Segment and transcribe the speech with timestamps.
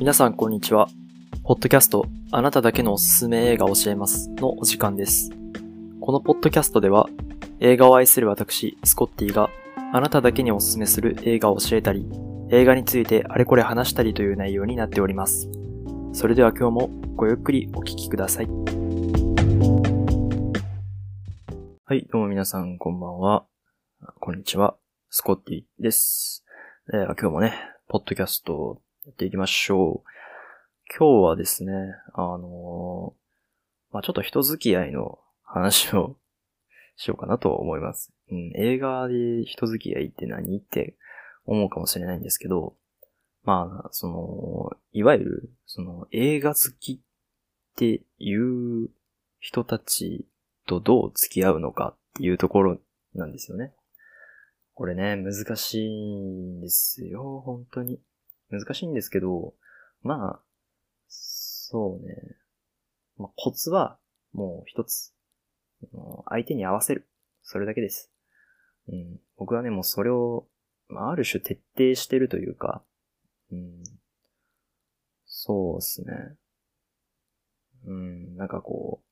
[0.00, 0.88] 皆さんこんにちは。
[1.44, 5.28] ポッドキャスト、あなただけのおすすめ映画を教えますのお時間です。
[6.00, 7.06] このポッドキャストでは、
[7.60, 9.50] 映画を愛する私、スコッティが、
[9.92, 12.08] あなただけにおすすめする映画を教えたり、
[12.50, 15.50] 映画についてあれこれ話したりという内容になっております。
[16.14, 18.46] それでは今日もごゆっくりお聞きください。
[21.84, 23.44] はい、どうも皆さんこんばんは。
[24.18, 24.78] こんにちは。
[25.10, 26.42] スコッティです。
[26.90, 27.52] えー今日もね、
[27.86, 30.96] ポッドキャストやっていきましょう。
[30.96, 31.72] 今日はですね、
[32.14, 36.16] あのーまあ、ちょっと人付き合いの話を
[36.94, 38.12] しようかなと思います。
[38.30, 40.96] うん、映画で人付き合いって何って
[41.44, 42.76] 思うかもしれないんですけど、
[43.42, 46.98] まあ、その、いわゆる、その映画好きっ
[47.74, 48.90] ていう
[49.40, 50.28] 人たち
[50.68, 52.78] とどう付き合うのかっていうところ
[53.16, 53.72] なんですよね。
[54.74, 57.98] これね、難しいんですよ、本当に。
[58.50, 59.54] 難しいんですけど、
[60.02, 60.40] まあ、
[61.08, 62.36] そうね。
[63.16, 63.98] まあ、コツは、
[64.32, 65.12] もう一つ。
[66.28, 67.08] 相手に合わせる。
[67.42, 68.10] それだけです。
[68.88, 69.20] うん。
[69.36, 70.46] 僕はね、もうそれを、
[70.88, 72.82] まあ、ある種徹底してるというか、
[73.52, 73.82] うん。
[75.26, 76.36] そうですね。
[77.86, 79.02] うん、なんかこ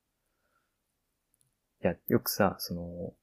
[1.81, 3.13] う、いや、よくさ、その、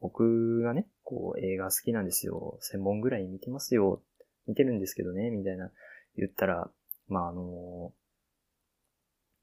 [0.00, 2.58] 僕がね、こう、映画好きなんですよ。
[2.62, 4.02] 1000本ぐらい見てますよ。
[4.46, 5.70] 見てるんですけどね、みたいな
[6.16, 6.70] 言ったら、
[7.08, 7.92] まあ、あの、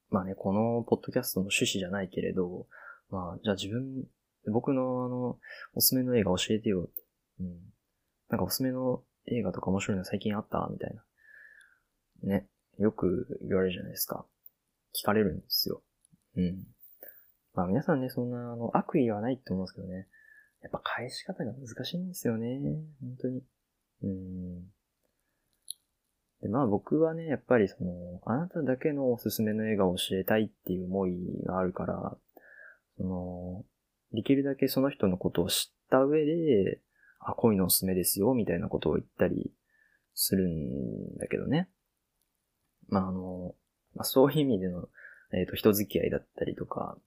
[0.10, 2.68] まあね、このポッドキャストの趣旨じゃないけれど、
[3.10, 4.06] まあ、じゃあ自分、
[4.52, 5.40] 僕のあの、
[5.74, 7.02] おすすめの映画教えてよって。
[7.42, 7.60] うん。
[8.30, 10.68] なんかおすすめの映画とか面白いの最近あった？
[10.72, 11.04] みたいな。
[12.24, 12.48] ね。
[12.80, 14.26] よく言われるじゃないですか。
[15.00, 15.84] 聞かれるんですよ。
[16.38, 16.64] うん。
[17.54, 20.08] まあ皆さんね、そんなあの悪意はないと思うんですけどね。
[20.64, 22.60] やっぱ返し方が難しいんですよね。
[23.02, 23.44] 本当に。
[24.04, 24.64] うん。
[26.42, 32.18] で、まあ僕はね、やっぱりその、あなただけのおすすめの映画を教えたいっていう思いがあるから、
[32.98, 33.66] その、
[34.14, 36.82] できるだけその人のことを知った上で、
[37.20, 39.52] あ、こういうのおすすめですよ、みたいなことを言ったり
[40.16, 41.70] するんだけどね。
[42.90, 43.56] まああの、
[43.96, 44.90] まあそういう意味での、
[45.34, 46.98] えっ、と、人付き合いだったりとか、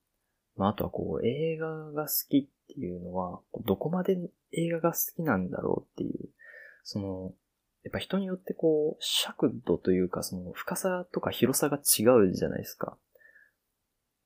[0.56, 4.16] まああとはこう、映画が好きっていうのは、どこまで
[4.52, 6.30] 映画が好きなんだろうっていう、
[6.84, 7.34] その、
[7.84, 12.96] やっぱ人によってこう、尺度というか、その深さとか広さが違うじゃないですか。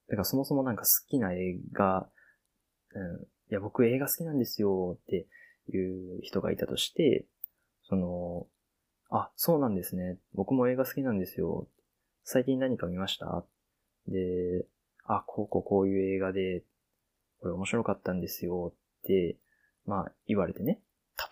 [0.08, 2.08] だからそもそもなんか好きな映画、
[2.94, 5.26] うん、いや僕映画好きなんですよって
[5.70, 7.26] いう人がいたとして、
[7.82, 8.46] その、
[9.10, 10.18] あ、そうなんですね。
[10.34, 11.66] 僕も映画好きなんですよ。
[12.24, 13.44] 最近何か見ました？
[14.06, 14.66] で、
[15.04, 16.62] あ、こうこうこういう映画で、
[17.40, 19.36] これ面白かったんですよって、
[19.86, 20.80] まあ言われてね。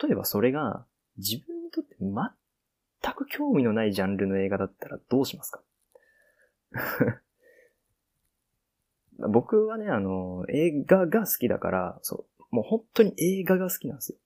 [0.02, 0.86] 例えばそれが
[1.18, 5.62] 自分にとって全く興味のないジャンルの映画だったらどうしますか？
[9.30, 14.18] 僕はね、あの、映画が好きだから、そう、もう本当に映画が好きなんですよ。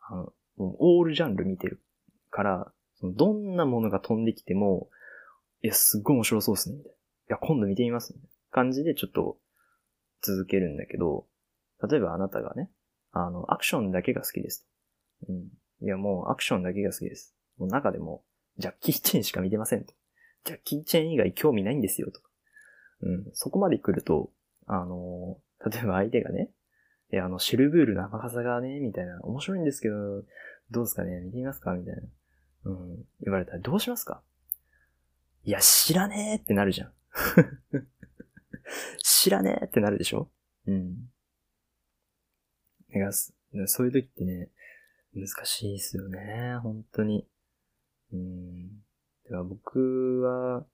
[0.00, 1.82] あの、オールジャンル見てる
[2.30, 4.88] から、そのどんなものが飛んできても、
[5.62, 6.96] いや、すっごい面白そうですね、みたいな。
[6.96, 6.98] い
[7.28, 9.38] や、今度見てみます、みたいな感じでちょっと
[10.22, 11.26] 続けるんだけど、
[11.86, 12.70] 例えばあなたがね、
[13.12, 14.66] あの、アクションだけが好きです。
[15.28, 15.48] うん。
[15.82, 17.34] いや、もうアクションだけが好きです。
[17.58, 18.24] もう中でも、
[18.58, 19.92] ジャッキー・チェンしか見てませんと。
[20.44, 22.28] ジャッキー・チェン以外興味ないんですよ、とか。
[23.02, 23.26] うん。
[23.32, 24.30] そこまで来ると、
[24.66, 25.38] あの、
[25.70, 26.50] 例えば相手がね、
[27.12, 30.22] いや、あの、シルブールの甘傘がね、みたいな、面白いんですけど、
[30.70, 32.02] どうですかね見てみますかみたいな。
[32.64, 33.04] うん。
[33.20, 34.22] 言われたらどうしますか？
[35.44, 36.92] いや、知らねえってなるじゃん。
[39.02, 40.30] 知らねえってなるでしょ？
[40.66, 41.10] うん。
[42.92, 44.50] だかそういう時ってね、
[45.14, 47.26] 難しいですよね、本当に。
[48.12, 48.68] うん。
[49.24, 50.66] だから僕は、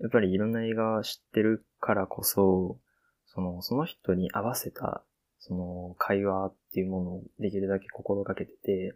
[0.00, 2.78] やっぱりいろんな映画知ってるからこそ、
[3.26, 5.04] その、その人に合わせた、
[5.38, 8.94] その、会話っていうものをできるだけ心がけてて、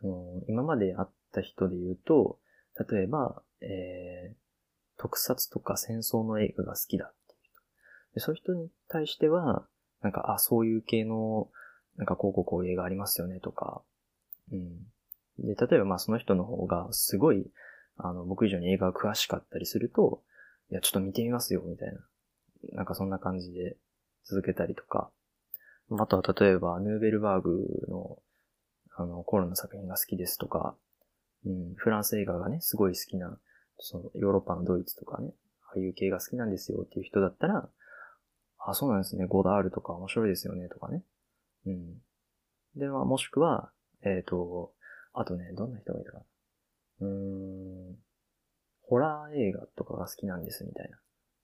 [0.00, 2.38] その、今まで会った人で言うと、
[2.90, 4.36] 例えば、えー、
[4.98, 7.62] 特撮とか戦争の映画が好きだっていう人。
[8.14, 9.66] でそういう人に対しては、
[10.02, 11.50] なんか、あ、そういう系の、
[11.98, 13.82] なんかこうこうこういう映画ありますよねとか、
[14.52, 14.78] うん。
[15.38, 17.46] で、例えばまあその人の方がすごい、
[17.96, 20.22] あの、僕以上に映画が詳しかったりすると、
[20.70, 22.00] いや、ちょっと見てみますよ、みたいな。
[22.72, 23.76] なんかそんな感じで
[24.24, 25.10] 続けたりとか。
[25.90, 28.18] あとは例えば、ヌーベルバーグの、
[28.94, 30.76] あの、コロの作品が好きですとか、
[31.46, 33.38] うん、フランス映画がね、すごい好きな、
[33.78, 35.32] その、ヨーロッパのドイツとかね、
[35.66, 37.68] ああいう系が好きなんですよっていう人だったら、
[38.58, 41.02] あ、そうなんですね、ゴダールとか面白いですよね、とかね。
[41.66, 41.98] うん。
[42.76, 43.70] で、まあ、もしくは、
[44.02, 44.72] えっ、と、
[45.12, 46.24] あとね、どんな人がいたかな。
[47.00, 47.96] うーん、
[48.82, 50.98] ホラー映画とかが好きなんですみたいな。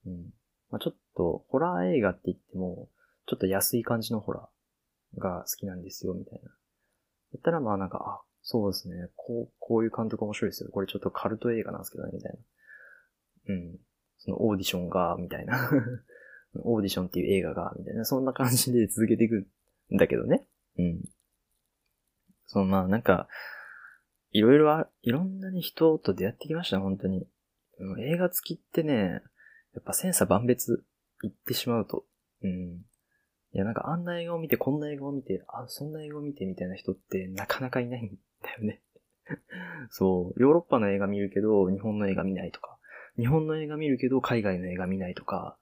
[0.06, 0.30] うん。
[0.70, 2.88] まあ、ちょっと、ホラー映画って言っても、
[3.26, 6.48] ちょっと安い感じのホラーが好きなんですよ、みたいな。
[6.48, 6.54] だ
[7.38, 10.70] ったらまあなんか、あ、そうですね、こう、こういう監督面白いですよ。
[10.70, 12.32] これちょっとカルト映画なんですけどね、みたい
[13.48, 13.54] な。
[13.54, 13.76] うん。
[14.18, 15.70] そのオーディションが、みたいな。
[16.62, 18.04] オーディションっていう映画が、みたいな。
[18.04, 19.46] そんな感じで続けていく
[19.92, 20.46] だけどね。
[20.78, 21.04] うん。
[22.46, 23.28] そのまあなんか、
[24.30, 27.26] いろいろあ、いろんなね、人と出会ってきました、本当に。
[27.98, 29.22] 映画好きってね、
[29.74, 30.84] やっぱ千差万別
[31.22, 32.04] 言ってしまうと。
[32.42, 32.82] うん。
[33.52, 38.10] いや、なんかあんな映画を見て、こんな映画を見て、あ、そんな映画を見てみたいな人ってなかなかいないん
[38.42, 38.82] だよね。
[39.90, 40.42] そう。
[40.42, 42.78] ヨーロッパの映画見るけど、日本の映画見ないとか。
[43.16, 45.56] 日本の映画見るけど、海外の映画見ないとか。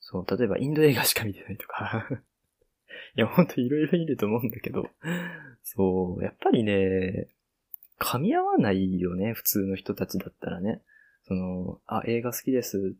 [0.00, 0.36] そう。
[0.36, 2.08] 例えば、インド映画しか見てないとか。
[3.16, 4.88] いや、ほんといろいろいると思うんだけど。
[5.62, 6.24] そう。
[6.24, 7.28] やっぱりね、
[7.98, 10.82] 噛み合わないよね、普通の人たちだったらね。
[11.24, 12.96] その、あ、映画好きです。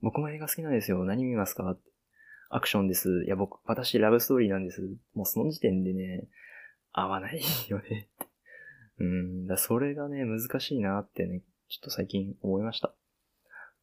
[0.00, 1.04] 僕も映画好きなんですよ。
[1.04, 1.76] 何見ますか
[2.48, 3.24] アクションです。
[3.26, 4.82] いや、僕、私ラブストーリーなんです。
[5.14, 6.28] もうその時点でね、
[6.92, 8.08] 合わないよね。
[8.98, 12.94] うん、だそれがね、難しいなってね、ちょっと最近思いました。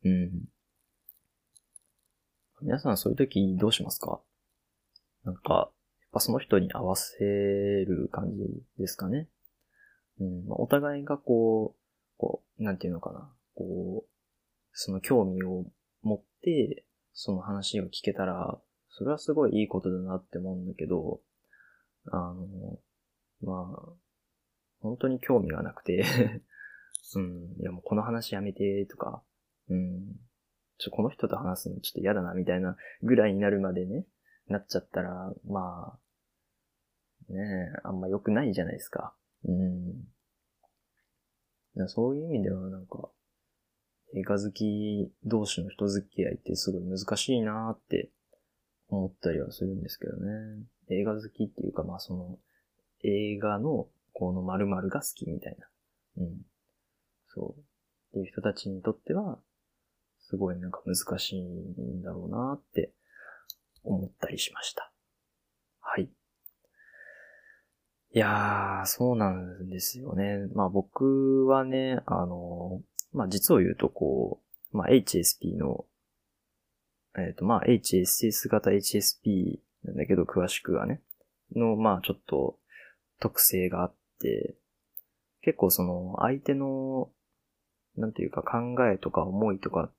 [0.06, 0.46] うん。
[2.62, 4.22] 皆さんそういう時どうしますか
[5.24, 5.70] なんか、やっ
[6.12, 8.44] ぱその人に合わせる感じ
[8.78, 9.30] ですかね。
[10.20, 11.80] うん、まあ、お互いがこう、
[12.18, 13.32] こう、なんていうのかな。
[13.56, 14.10] こう、
[14.74, 15.66] その興味を
[16.02, 18.60] 持って、その話を聞けたら、
[18.90, 21.22] それはすごいいいことだなって思うんだけど、
[22.12, 22.80] あの、
[23.42, 23.94] まあ、
[24.82, 26.04] 本当に興味がなくて
[27.16, 29.24] うん、いやもうこの話やめてとか、
[29.70, 30.20] うん、
[30.78, 34.06] ちょ、この人と話すのちょっと嫌だなみたいなぐらいになるまでね、
[34.48, 35.98] なっちゃったら、ま
[37.30, 39.14] あ、ねえ、あんま良くないじゃないですか。
[39.46, 40.08] うん。
[41.88, 43.10] そういう意味ではなんか、
[44.16, 48.12] 映画好き同士の人付き合いってすごい難しいなーって
[48.90, 50.66] 思ったりはするんですけどね。
[50.90, 52.38] 映画好きっていうか、まあその、
[53.04, 55.68] 映画のこの〇〇が好きみたいな。
[56.24, 56.42] うん。
[57.28, 57.60] そう。
[57.60, 57.64] っ
[58.14, 59.40] ていう人たちにとっては、
[60.20, 62.94] すごいなんか難しいんだろうなって
[63.84, 64.92] 思ったりしました。
[65.80, 66.10] はい。
[68.16, 70.48] いやー、そうなんですよね。
[70.54, 72.82] まあ僕はね、あの、
[73.12, 74.42] まあ実を言うとこ
[74.72, 75.86] う、まあ HSP の、
[77.18, 81.02] えっ、ー、とまあ HSS 型 HSP なんだけど詳しくはね、
[81.56, 82.58] のまあちょっと
[83.20, 84.56] 特性があって、
[85.42, 87.10] 結構その相手の、
[87.98, 89.94] なんていうか考えとか思いとかっ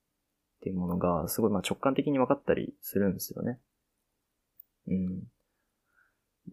[0.63, 3.59] ていうものがすごいまあ直感的に分かったりするんですよね。
[4.89, 5.23] うん。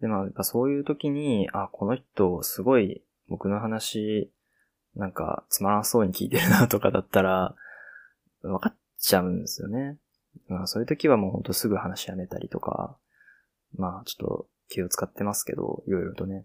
[0.00, 4.32] でまあやっぱそういう時に、あ、この人すごい僕の話
[4.94, 7.54] なんか、つまらそうに聞いてるなとかだったら、
[8.42, 9.98] 分かっちゃうんですよね。
[10.48, 12.98] まあ、そういう時はもうほんとすぐ話やめたりとか、
[13.74, 16.44] まあ、ちょっと気を使ってますけど、いろいろとね。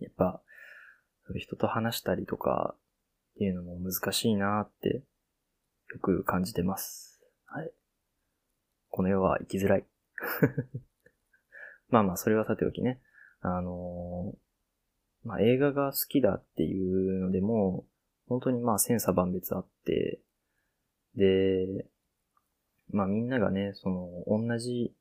[0.00, 0.42] やっぱ、
[1.36, 2.78] 人と話したりとかっ
[3.38, 5.04] ていうのも難しいなって、
[5.92, 7.20] よく感じてます。
[7.46, 7.70] はい。
[8.90, 9.84] この世は生きづらい。
[11.88, 13.00] まあまあ、それはさておきね。
[13.40, 14.46] あのー
[15.26, 17.84] まあ映画が好きだっていうのでも、
[18.28, 20.20] 本当にまあ千差万別あって、
[21.16, 21.86] で、
[22.92, 24.94] まあみんながね、その同じ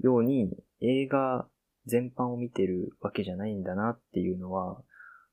[0.00, 1.46] ように映画
[1.86, 4.80] 全般を見てるわけじゃないんだなっていうのは、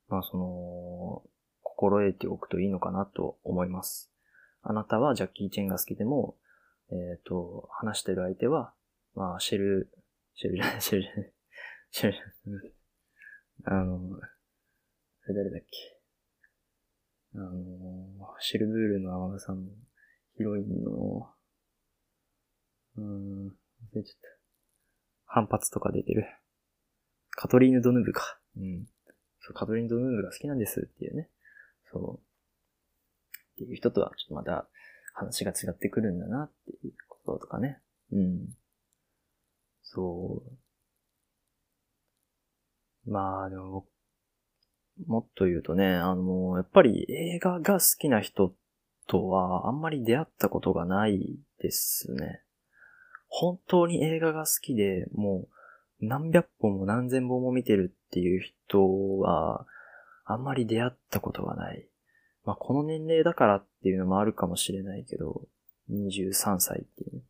[0.10, 1.24] まあその、
[1.64, 4.12] 心得ておくといいのかなと思います。
[4.62, 6.36] あなたはジャッキー・チェンが好きでも、
[6.92, 8.74] えっ、ー、と、話してる相手は、
[9.16, 9.90] まあ、シェル、
[10.36, 11.34] シェルじゃない、シェルじゃない、
[11.92, 12.74] シェルじゃない、
[13.66, 15.68] あの、あれ誰だっけ。
[17.36, 19.72] あの、シェルブールの天野さんの
[20.38, 21.34] ヒロインの、
[22.98, 23.52] うーん、忘
[23.96, 24.28] れちゃった。
[25.26, 26.26] 反発とか出てる。
[27.32, 28.40] カトリーヌ・ドヌーブか。
[28.58, 28.86] うん。
[29.40, 31.30] そう、カトリーヌ・ドヌーブが好きなんですっていうね。
[31.92, 32.20] そう。
[32.20, 34.68] っていう人とはちょっとまた
[35.14, 37.80] 話が違ってくるんだなっていうこととかね。
[38.12, 38.48] うん。
[39.96, 40.44] そ
[43.08, 43.12] う。
[43.12, 43.86] まあでも、
[45.08, 48.54] もっと言うとね、あの、やっぱり映画が好きな人
[49.08, 52.42] とはあんまり出会ったことがないですね。
[53.28, 55.48] 本当に映画が好きで、も
[56.02, 59.66] う何百本も何千本も見てるっていう人は、
[60.26, 61.88] あんまり出会ったことがない。
[62.46, 65.44] まあ、この年齢だからっていうのもあるかもしれないけど、
[65.92, 67.22] 23歳っていう、ね、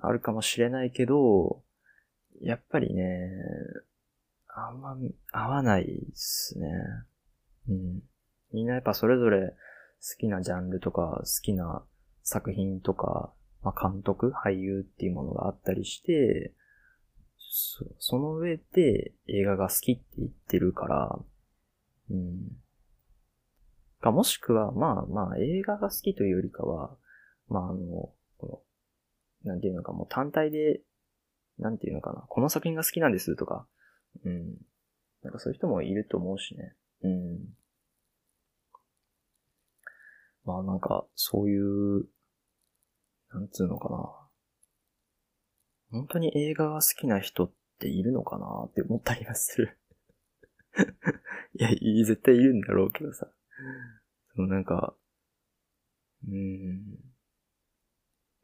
[0.00, 1.63] あるかもしれないけど、
[2.40, 3.30] やっぱりね、
[4.48, 4.96] あんま
[5.32, 6.68] 合わないっすね。
[7.68, 8.02] うん。
[8.52, 9.56] みんなやっぱそれぞれ好
[10.18, 11.82] きなジャンルとか、好きな
[12.22, 16.52] 作品とか、まあ、監督、俳優っていうものがあったりして、
[17.38, 21.18] そその上で映画が好きって言ってるから、
[22.10, 22.64] うん。
[24.04, 26.96] か、もしくは、まあまあ映画が好きというよりかは、
[27.48, 28.64] まああの、こ
[29.44, 30.82] の、なんていうのかもう単体で、
[31.58, 33.66] なんていうのかな、この作品が好きなんですとか、
[34.24, 34.56] うん。
[35.22, 36.74] なんかそういう人もいると思うしね。
[37.02, 37.38] うん。
[40.44, 42.04] まあなんか、そういう、
[43.32, 44.24] なんつうのかな。
[45.90, 49.78] 本当に映画が好きな人っているのかなって思ったりはする
[51.54, 51.68] いや、
[52.04, 53.30] 絶対いるんだろうけどさ。
[54.34, 54.96] そのなんか、
[56.28, 56.93] うん。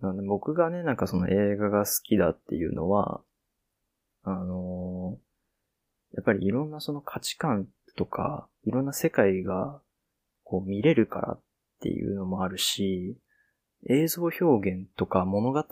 [0.01, 3.21] なんで僕がね、なんかその映画が好きだっていうのは、
[4.23, 7.67] あのー、やっぱりいろんなその価値観
[7.97, 9.81] とか、いろんな世界が
[10.45, 11.41] こう見れるからっ
[11.81, 13.17] ていうのもあるし、
[13.89, 15.65] 映像表現とか物語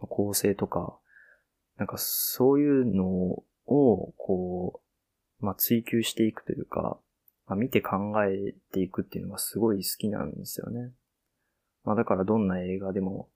[0.00, 0.98] の構成とか、
[1.76, 3.06] なんかそういうの
[3.66, 4.80] を、こ
[5.40, 6.98] う、まあ、追求していくというか、
[7.46, 10.92] まあ、見て考えていくっていうのがすごい好きなんですよね。
[11.84, 13.28] まあ、だからどんな映画でも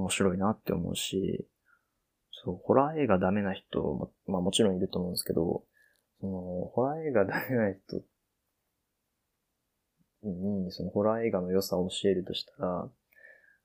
[0.00, 1.46] 面白いなって思うし、
[2.32, 5.64] そう、ホラー映画ダメな人も、まあもちろんいると思うんですけど、
[6.20, 7.96] その、ホラー映画ダメな人
[10.22, 12.88] に、そのホラー映画の良さを教えるとしたら、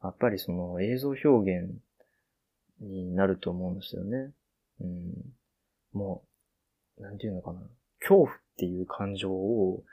[0.04, 1.74] やっぱりその映像表現
[2.80, 4.32] になると思うんですよね。
[4.82, 5.14] うん。
[5.94, 6.24] も
[6.98, 7.62] う、なんていうのかな。
[8.00, 9.84] 恐怖っていう感情を、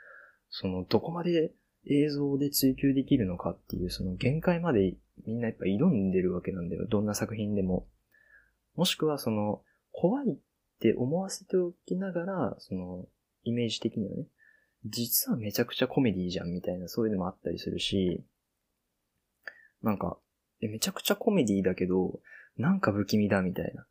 [0.49, 1.51] その、どこまで
[1.89, 4.95] 映像で追求できるのかっていう、その限界まで
[5.25, 6.85] みんなやっぱ挑んでるわけなんだよ。
[6.87, 7.87] どんな作品でも。
[8.75, 9.61] もしくはその、
[9.91, 10.37] 怖いっ
[10.79, 13.07] て思わせておきながら、その、
[13.43, 14.25] イメージ的にはね、
[14.85, 18.23] 実はめちゃくちゃコメディじゃんみたいな、そういうのもあったりするし、
[19.81, 20.17] なんか、
[20.59, 22.19] めちゃくちゃコメディだけど、
[22.57, 23.85] なんか不気味だみたいな。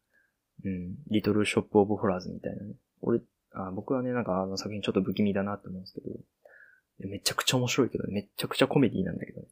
[0.65, 0.95] うん。
[1.11, 2.75] リトルショップオブホラーズみたいなね。
[3.01, 3.21] 俺、
[3.53, 9.49] あ僕はね、なんかあの作品ちょっと不気味だなって思うんですけど、めちゃくちゃ面白いけど、ね、めちゃくちゃコメディなんだけどね。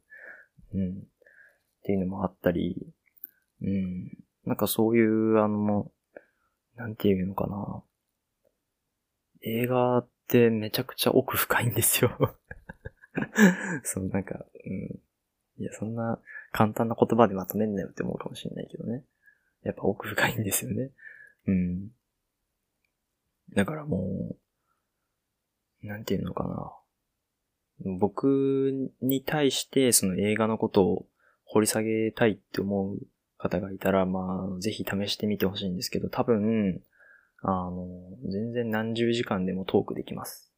[0.73, 1.03] うん。
[1.81, 2.75] っていうのもあったり、
[3.61, 4.11] うん。
[4.45, 5.91] なんかそういう、あの、
[6.75, 7.83] なんていうのかな。
[9.43, 12.37] 映画ってめちゃくちゃ奥深いんですよ
[13.83, 14.99] そう、なんか、うん。
[15.57, 16.19] いや、そんな
[16.51, 19.03] 簡単な言葉でまとめんなよって思うかもしれないけどね。
[19.63, 20.91] やっぱ奥深いんですよね。
[21.47, 21.89] うん。
[23.53, 24.35] だからも
[25.83, 26.71] う、なんていうのかな。
[27.97, 31.05] 僕に対してその映画のことを
[31.51, 32.97] 掘り下げたいって思う
[33.37, 36.81] 方がいたら、まあ、ぜひ試してみてほしいんですけど、多分、
[37.43, 37.87] あの、
[38.31, 40.53] 全然何十時間でもトークできます。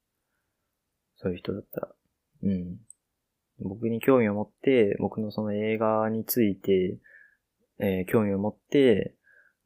[1.17, 1.87] そういう人だったら。
[2.43, 2.77] うん。
[3.59, 6.99] 僕に興味を持って、僕のその映画について、
[7.79, 9.15] えー、興味を持って、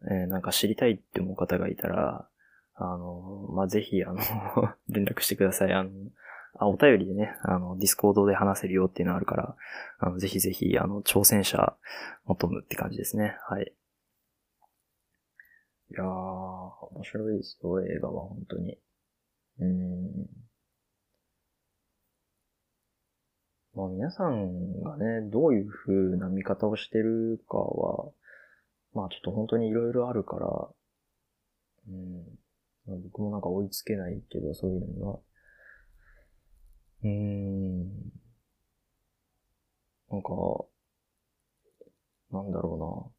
[0.10, 2.30] えー、なんか知りたいって思う方がいたら、
[2.76, 4.20] あの、まあ、ぜひ、あの
[4.88, 5.74] 連絡してください。
[5.74, 5.90] あの、
[6.60, 9.56] あ、お便りでね、あの、ディスコードで話せるよっていうのあるから、
[10.00, 11.78] あの、ぜひぜひ、あの、挑戦者
[12.26, 13.38] 求むって感じですね。
[13.48, 13.74] はい。
[15.90, 18.78] いやー、面白いですよ、映画は、本当に。
[19.60, 20.28] うーん。
[23.74, 28.12] まあ皆さんがね、どういう風な見方をしてるかは、
[28.94, 30.48] まあちょっと本当に色々あるから、
[31.88, 32.26] うん。
[32.88, 35.20] まあ、僕もなんか追いつけないけど、そういうのには。
[37.04, 38.18] うーん。
[40.10, 40.32] なんか、
[42.32, 43.18] なんだろうな。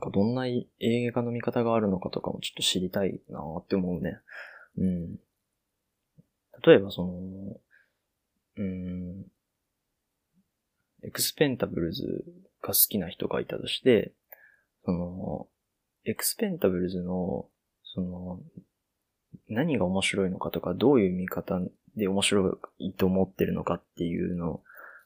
[0.00, 0.66] なんかどんな映
[1.12, 4.18] 画の見方があるのかとかもちょっと知りたいなって思うね。
[4.76, 5.16] うん。
[6.66, 7.60] 例えばその、
[8.56, 9.26] うん、
[11.04, 12.24] エクスペンダブルズ
[12.62, 14.14] が好きな人がいたとして、
[14.84, 15.48] その、
[16.06, 17.46] エクスペンダブルズの、
[17.82, 18.40] その、
[19.48, 21.60] 何が面白いのかとか、どういう見方
[21.96, 24.62] で面白いと思ってるのかっていうの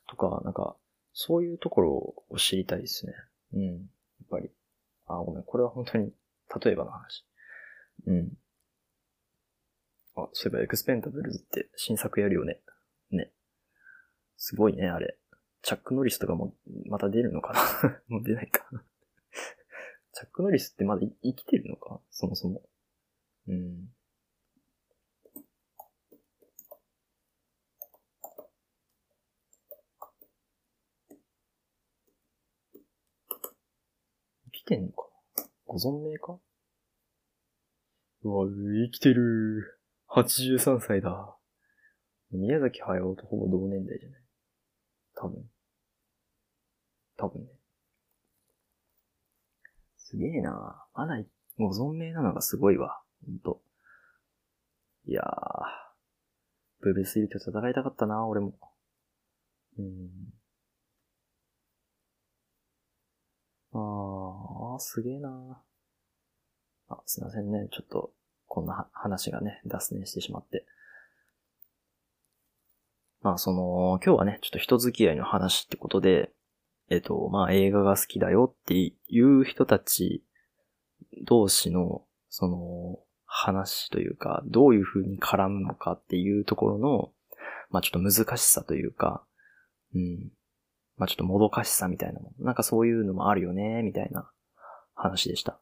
[0.08, 0.76] とか、なんか、
[1.12, 3.12] そういうところを知りたいですね。
[3.54, 3.64] うん。
[3.66, 3.78] やっ
[4.30, 4.50] ぱり。
[5.06, 5.42] あ、ごめん。
[5.42, 6.12] これは本当に、
[6.62, 7.24] 例えばの話。
[8.06, 8.32] うん。
[10.16, 12.60] あ、そういえばエクスペンダブルズって新作やるよね。
[13.10, 13.30] ね。
[14.36, 15.16] すごいね、あれ。
[15.62, 16.54] チャックノリスとかも
[16.86, 17.52] また出るのか
[17.82, 18.00] な？
[18.08, 18.64] もう出ないか
[20.12, 22.00] チャックノリスってまだ生きてるのか？
[22.10, 22.62] そもそも。
[23.48, 23.88] うん。
[34.68, 35.04] 生きてんのか
[35.66, 36.38] ご存命か？
[38.24, 39.80] うわ、生きてる。
[40.10, 41.34] 83歳だ。
[42.32, 44.20] 宮崎駿とほぼ同年代じゃない？
[45.14, 45.50] 多分。
[47.16, 47.48] 多分ね。
[49.96, 51.22] すげえなまだ
[51.58, 53.00] ご存命なのがすごいわ。
[53.26, 53.62] ほんと。
[55.06, 55.24] いやー。
[56.80, 58.54] ブルース・リーと戦いたかったな俺も。
[59.78, 60.10] うん。
[63.72, 63.78] あー、
[64.78, 65.62] すげえな
[66.88, 67.68] あ、すいませんね。
[67.70, 68.12] ちょっと、
[68.46, 70.64] こんな話がね、脱線してしまって。
[73.20, 76.32] まあ、その、今日はね、ちょっと人付き合いの話ってことで、
[76.88, 80.24] えっと、まあ、映画が好きだよっていう人たち
[81.24, 82.98] 同士の、その、
[83.30, 87.12] 話というか、どういう風に絡むのかっていうところの、
[87.70, 89.22] まあ、ちょっと難しさというか、
[89.94, 90.30] うん。
[90.96, 92.46] まあ、ちょっともどかしさみたいなもの。
[92.46, 94.30] なんかそういうのもあるよね、みたいな
[94.98, 95.58] 話でした。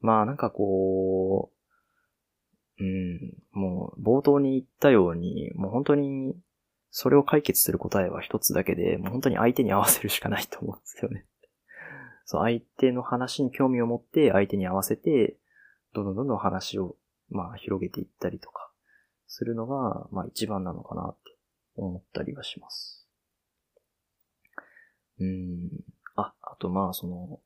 [0.00, 1.50] まあ、なんかこ
[2.78, 6.34] う、うん、もう冒頭に言ったように、もう本当に
[6.90, 11.26] それを解決する答えは一つだけで、もう本当に相手に合わせるしかないと思うんですよね。
[12.24, 15.38] そう、相手の話に興味を持って相手に合わせて、
[15.92, 16.96] どんどんどんどん話を、
[17.28, 18.70] まあ、広げていったりとか、
[19.30, 21.36] するのが、まあ一番なのかなって
[21.76, 23.08] 思ったりはします。
[25.20, 25.70] うん。
[26.16, 27.40] あ、あとまあその、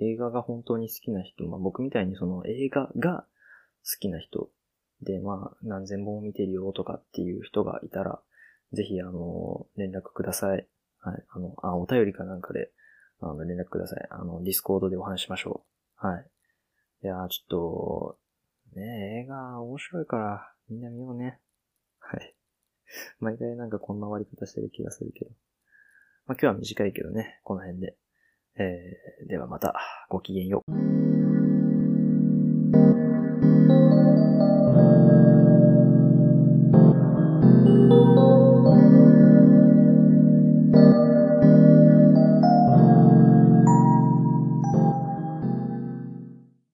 [0.00, 3.26] 映画が本当に好きな人、まあ僕みたいにその映画が
[3.84, 4.50] 好きな人
[5.02, 8.20] で、まあ何千本見てるよとかっていう人がいたら、
[8.72, 10.66] ぜひ、あの、連絡ください。
[11.00, 11.24] はい。
[11.30, 12.70] あの、あ、お便りかなんかで、
[13.20, 14.06] あの、連絡ください。
[14.10, 15.64] あの、ディスコードでお話しましょ
[16.02, 16.06] う。
[16.06, 16.26] はい。
[17.02, 18.18] いやちょっと、
[18.74, 21.40] ね映画面白いから、みんな見ようね。
[22.00, 22.34] はい。
[23.20, 25.30] 毎回なんかこんな終わり方してる気がするけど。
[26.26, 27.96] まあ、今日は短いけどね、この辺で。
[28.58, 29.74] えー、ではまた、
[30.08, 31.27] ごきげんよう。